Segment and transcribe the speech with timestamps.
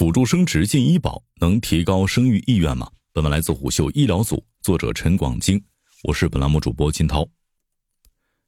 [0.00, 2.90] 辅助生殖进医保能提高生育意愿吗？
[3.12, 5.62] 本文来自虎嗅医疗组，作者陈广京，
[6.04, 7.28] 我是本栏目主播金涛。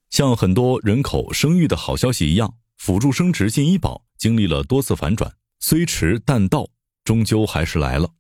[0.09, 5.31] 像很多人口生育的好消息一样，辅助生殖进医保经历了多次反转，
[5.61, 6.67] 虽迟但到，
[7.05, 8.11] 终究还是来了。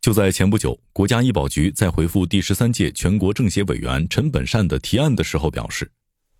[0.00, 5.88] 就在前不久，国家医保局在回复第十三届全国政协委员陈本善的提案的时候表示，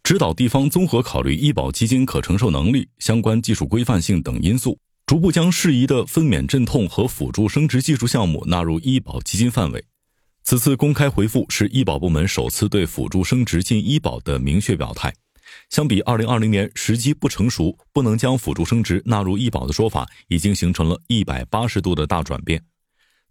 [0.02, 4.76] 指导地方综合考虑医保基金可承受能力、相关技术规范性等因素。
[5.08, 9.82] 逐步将适宜的分娩镇痛和辅助生殖技术项目纳入医保基金范围。
[10.44, 15.10] 此次公开回复是医保部门首次对辅助生殖进医保的明确表态。
[15.70, 22.62] 相比2020年时机不成熟、不能将辅助生殖纳入医保的说法，已经形成了一百八十度的大转变。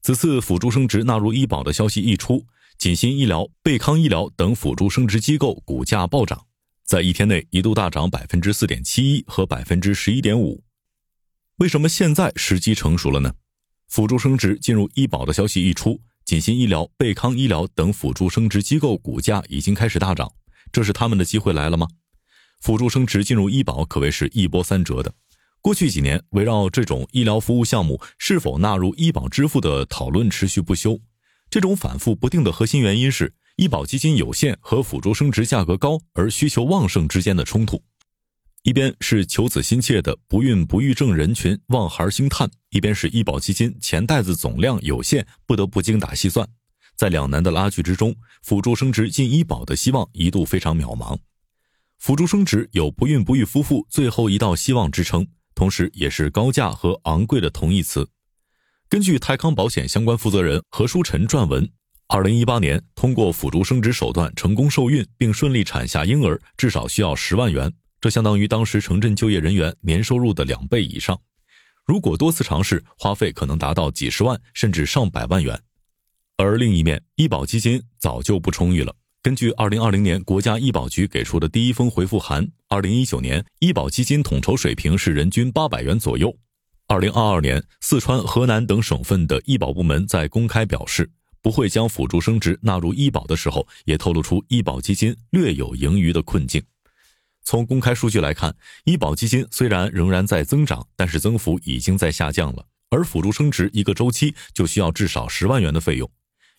[0.02, 2.44] 此次辅助生殖纳入医保的消息一出，
[2.80, 6.44] 锦新医疗、贝康医疗等辅助生殖机构股价暴涨，
[6.84, 10.64] 在一天内一度大涨百分之四点七一和百分之十一点五。
[11.58, 13.34] 为什么现在时机成熟了呢？
[13.88, 20.32] 辅助生殖进入医保的消息一出，锦新医疗、贝康医疗等辅助生殖机构股价已经开始大涨，
[20.72, 21.88] 这是他们的机会来了吗？
[22.62, 25.12] 辅助生殖进入医保可谓是一波三折的。
[25.60, 31.00] 过去几年，围绕这种医疗服务项目是否纳入医保支付的讨论持续不休。
[31.50, 37.82] 这种反复不定的核心原因是医保基金有限和辅助生殖价格高而需求旺盛之间的冲突。
[38.68, 46.46] 一边是求子心切的不孕不育症人群望孩兴叹，一边是医保基金钱袋子总量有限，不得不精打细算。
[46.98, 51.18] 在两难的拉锯之中，辅助生殖进医保的希望一度非常渺茫。
[51.98, 58.10] 辅助生殖有不孕不育夫妇最后一道希望之称，同时也是高价和昂贵的同义词。
[58.90, 61.66] 根据泰康保险相关负责人何书晨撰文，
[62.10, 67.72] 二零一八年通过辅助生殖手段成功受孕并顺利产下婴儿，至少需要十万元。
[68.00, 71.20] 这相当于当时城镇就业人员年收入的两倍以上。
[71.86, 75.60] 如果多次尝试，花费可能达到几十万甚至上百万元。
[76.36, 78.96] 而另一面，医保基金早就不充裕了。
[79.24, 86.34] 根据2020年国家医保局给出的第一封回复函，2019年医保基金统筹水平是人均800元左右。
[86.88, 91.10] 2022年，四川、河南等省份的医保部门在公开表示
[91.42, 96.62] 不会将辅助生殖纳入医保的时候，也透露出医保基金略有盈余的困境。
[97.48, 98.54] 从公开数据来看，
[98.84, 102.68] 医保基金虽然仍然在增长，但是增幅已经在下降了。
[102.90, 106.12] 而辅助生殖一个周期就需要至少十万元的费用，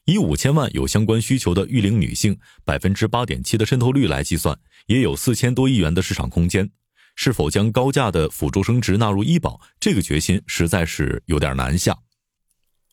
[0.07, 6.71] 以五千万有相关需求的育龄女性百分之八点七的渗透率来计算，也有四千多亿元的市场空间。
[7.17, 11.95] 是否将高价的辅助生殖纳入医保，这个决心实在是有点难下。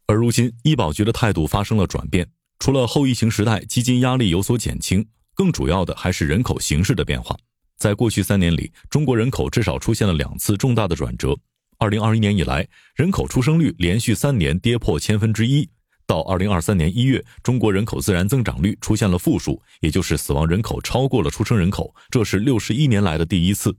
[0.06, 2.27] 而如今，医保局的态度发生了转变，
[2.59, 7.38] 除了后疫情时代基金压力有所减轻，更主要的还是人口形势的变化。
[7.78, 11.38] 在过去三年里，中国人口至少出现了两次重大的转折。
[11.78, 15.69] 二零二一年以来，人口出生率连续三年跌破千分之一。
[16.08, 23.75] 到二零二三年一月，中国人口自然增长率出现了负数，也就是死亡人口超过了出生人口，这是六十一年来的第一次。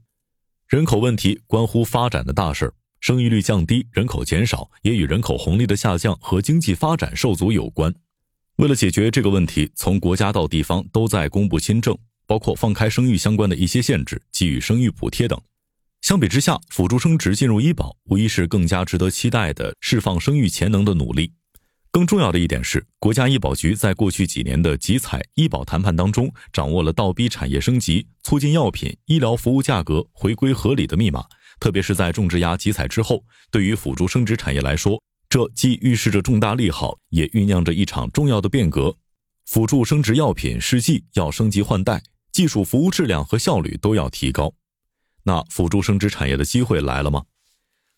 [0.67, 7.95] 人口问题关乎发展的大事儿，生育率降低、人口减少，也与人口红利的下降和经济发展受阻有关。
[8.57, 11.97] 为了解决这个问题，从国家到地方都在公布新政。
[12.27, 15.41] 包括放开生育相关的一些限制，给予生育补贴等。
[16.01, 21.31] 相比之下，辅助生殖进入医保，无疑是更加值得期待的释放生育潜能的努力。
[21.89, 31.25] 更重要的一点是，国家医保局在过去几年的集采医保谈判当中，掌握了倒逼产业升级、促进药品、医疗服务价格回归合理的密码。
[31.59, 38.95] 特别是在种植牙集采之后，对于辅助生殖产业来说，这既预示着重大利好，也酝酿着一场重要的变革。
[39.45, 42.03] 辅助生殖药品试剂要升级换代。
[42.37, 44.53] 技术服务质量和效率都要提高，
[45.23, 47.23] 那辅助生殖产业的机会来了吗？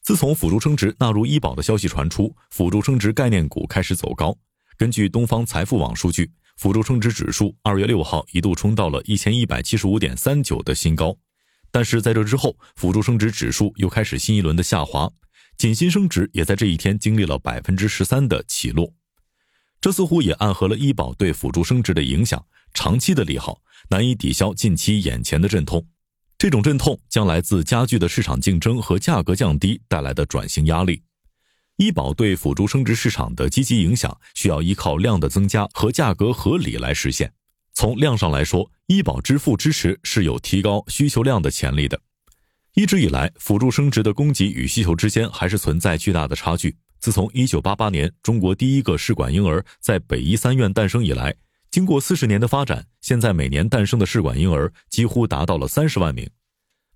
[0.02, 4.34] 自从辅助生殖纳入医保的消息传出，辅助生殖概念股开始走高。
[4.78, 11.18] 根据东方财富网数据，辅助生殖指数二月六号一度冲到了一千一百七十五点三九的新高，
[11.70, 15.12] 但是在这之后，辅助生殖指数又开始新一轮的下滑，
[15.58, 18.94] 锦新生殖也在这一天经历了百分之十三的起落，
[19.82, 22.44] 这似乎也暗合了医保对辅助生殖的影响。
[22.74, 25.86] 长期的利好难以抵消近期眼前的阵痛，
[26.38, 31.02] 这种阵痛将来自加剧的市场竞争和价格降低带来的转型压力。
[31.78, 37.34] 医保对辅助生殖市场的积极影响，需要依靠量的增加和价格合理来实现。
[37.74, 42.00] 从量上来说，医保支付支持是有提高需求量的潜力的。
[42.76, 46.76] 一直以来，辅助生殖的供给与需求之间还是存在巨大的差距。
[47.00, 51.34] 自从1988年中国第一个试管婴儿在北医三院诞生以来。
[51.72, 56.28] 经过四十年的发展，现在每年诞生的试管婴儿几乎达到了三十万名。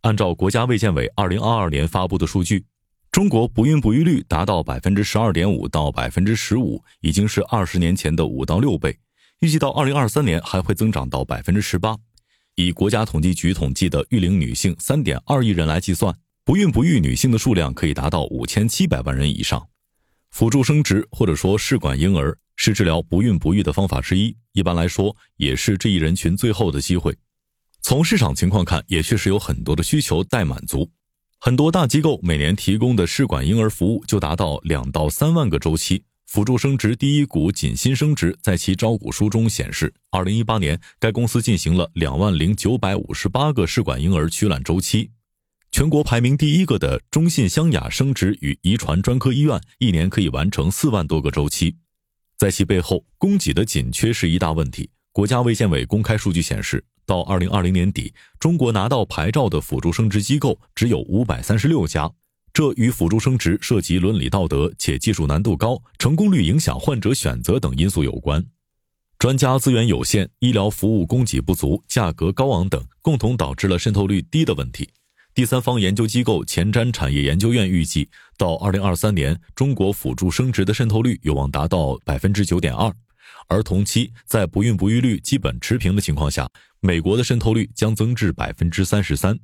[0.01, 2.65] 按照国家卫健委二零二二年发布的数据，
[3.11, 8.97] 中国不孕不育率达到百分之十二点五到百分之十五，已经是二十年前的五到六倍。
[9.39, 11.95] 预计到二零二三年还会增长到百分之十八。
[12.55, 19.67] 以国家统计局统计的育龄女性三点二亿人来计算，不孕不育女性的数量可以达到五千七百万人以上。
[20.33, 27.15] 辅助生殖或者说试管婴儿是治疗不孕不育的方法之一，一般来说也是这一人群最后的机会。
[27.83, 30.89] 从市场情况看，也确实有很多的需求待满足。
[31.39, 36.03] 很多大机构每年提供的试管婴儿服务就达到两到三万个周期。
[36.25, 45.11] 辅助生殖第一股锦新生殖在其招股书中显示，二零一八年该公司进行了两万零九百五十八个试管婴儿取卵周期。
[45.73, 51.75] 全国排名第一个的中信湘雅生殖与遗传专科医院一年可以完成四万多个周期。
[52.37, 54.87] 在其背后，供给的紧缺是一大问题。
[55.11, 56.85] 国家卫健委公开数据显示。
[57.07, 62.09] 到二零二零年底，中国拿到牌照的辅助生殖机构只有五百三十六家，
[62.53, 68.45] 这与辅助生殖涉及伦理道德且技术难度高、成功率影响患者选择等因素有关。
[69.17, 74.87] 专家资源有限、医疗服务供给不足、价格高昂等，共同导致了渗透率低的问题。
[75.35, 78.07] 第三方研究机构前瞻产业研究院预计，
[78.37, 82.93] 到二零二三年，中国辅助生殖的渗透率有望达到百分之九点二。
[83.47, 86.47] 而同期在不孕不育率基本持平的情况下，
[86.81, 89.35] 美国的渗透率将增至百分之三十三，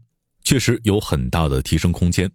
[0.43, 2.29] 确实有很大的提升空间。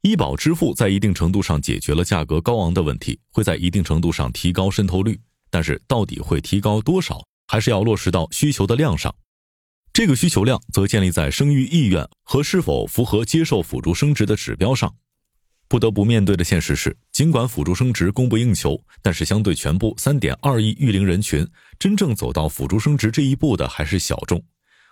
[0.00, 9.14] 医保支付在一定程度上解决了价格高昂的问题，会在一定程度上提高渗透率，但是到底会提高多少，还是要落实到需求的量上。
[10.00, 14.90] 这个需求量则建立在生育意愿和是否符合接受辅助生殖的指标上。
[15.68, 21.46] 不得不面对的现实是，尽管辅助生殖供不应求，但是相对全部三点二亿育龄人群，
[21.78, 24.42] 真正走到辅助生殖这一步的还是小众。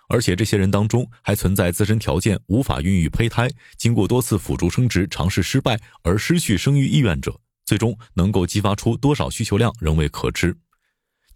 [0.09, 7.35] 而且这些人当中，还存在自身条件无法孕育胚胎，经过多次辅助生殖尝试失败而失去生育意愿者，
[7.65, 10.55] 最终能够激发出多少需求量仍未可知。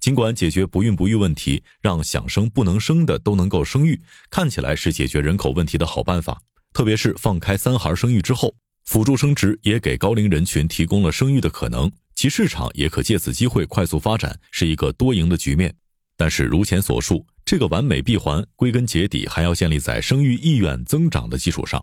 [0.04, 3.98] 尽管解决不孕不育问题，让想生不能生的都能够生育，
[4.30, 6.42] 看起来是解决人口问题的好办法，
[6.74, 8.54] 特别是放开三孩生育之后。
[8.84, 15.74] 辅助生殖也给高龄人群提供了生育的可能，其市场也可借此机会快速发展，是一个多赢的局面。
[16.18, 21.82] 但是如前所述，这个完美闭环归根结底还要建立在生育意愿增长的基础上。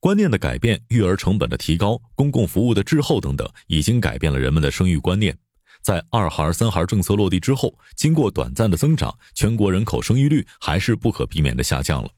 [0.00, 5.38] 观念的改变、育儿成本的提高、公共服务的滞后等等，已经改变了人们的生育观念。
[5.82, 12.10] 在二孩、三孩政策落地之后，经过短暂的增长，全国人口生育率还是不可避免的下降了。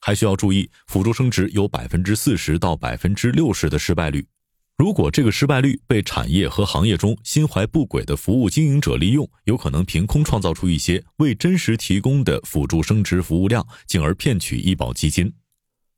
[0.00, 4.26] 还需要注意，辅助生殖有百分之四十到百分之六十的失败率。
[4.76, 15.32] 如果这个失败率被产业和行业中心怀不轨的服务经营者利用，有可能凭空创造出一些未真实提供的辅助生殖服务量，进而骗取医保基金。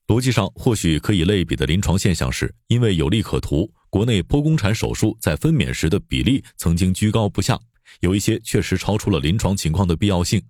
[0.08, 7.58] 逻辑上或许可以类比的临床现象是，因为有利可图，国内剖宫产手术在分娩时的比例曾经居高不下，
[8.00, 10.42] 有一些确实超出了临床情况的必要性。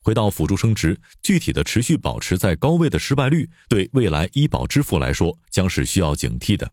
[0.00, 6.70] 回到辅助生殖，具体的持续保持在高位的失败率，对未来医保支付来说将是需要警惕的。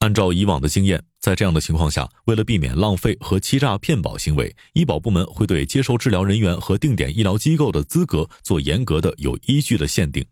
[0.00, 10.24] 按照以往的经验，在这样的情况下，为了避免浪费和欺诈骗保行为，医保部门会对接受治疗人员和定点医疗机构的资格做严格的、有依据的限定。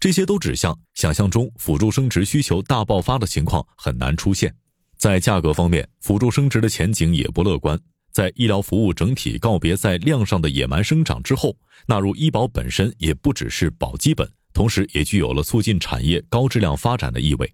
[0.00, 4.54] 这些都指向想象中辅助生殖需求大爆发的情况很难出现。
[4.96, 7.78] 在价格方面，辅助生殖的前景也不乐观。
[8.12, 17.52] 在医疗服务整体告别在量上的野蛮生长之后，纳入医保本身也不只是保基本，同时也具有了促进产业高质量发展的意味。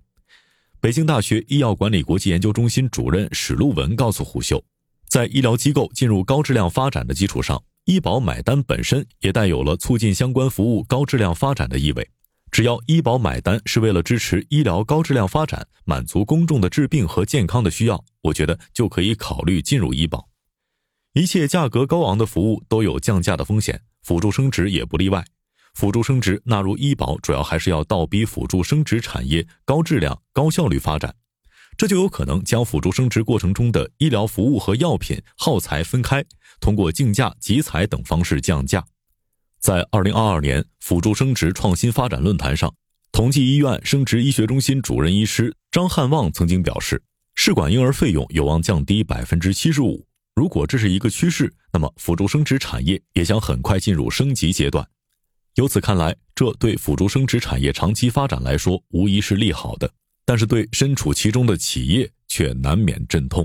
[0.81, 4.62] 北京大学医药管理国际研究中心主任史路文告诉虎嗅，
[5.09, 12.11] 在医疗机构进入高质量发展的基础上，医保买单本身也带有了促进相关服务高质量发展的意味。
[12.50, 20.28] 只要医保买单是为了支持医疗高质量发展，满足公众的治病和健康的需要，我觉得就可以考虑进入医保。
[21.14, 25.25] 一切价格高昂的服务都有降价的风险，辅助生殖也不例外。
[25.75, 31.14] 辅助生殖纳入医保，主要还是要倒逼辅助生殖产业高质量、高效率发展，
[31.76, 36.25] 这就有可能将辅助生殖过程中的医疗服务和药品耗材分开，
[36.61, 38.85] 通过竞价、集采等方式降价。
[39.59, 42.73] 在二零二二年辅助生殖创新发展论坛上，
[43.11, 47.03] 同济医院生殖医学中心主任医师张汉旺曾经表示，
[47.35, 50.07] 试管婴儿费用有望降低百分之七十五。
[50.35, 54.87] 如果这是一个趋势，那么辅助生殖产业也将很快进入升级阶段。
[55.57, 59.93] 由此看来，这对辅助生殖产业长期发展来说无疑是利好的，
[60.25, 63.45] 但是对身处其中的企业却难免阵痛。